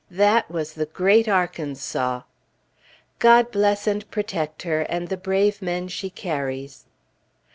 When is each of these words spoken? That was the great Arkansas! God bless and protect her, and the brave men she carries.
That 0.09 0.49
was 0.49 0.73
the 0.73 0.87
great 0.87 1.27
Arkansas! 1.27 2.23
God 3.19 3.51
bless 3.51 3.85
and 3.85 4.09
protect 4.09 4.63
her, 4.63 4.81
and 4.81 5.09
the 5.09 5.15
brave 5.15 5.61
men 5.61 5.89
she 5.89 6.09
carries. 6.09 6.85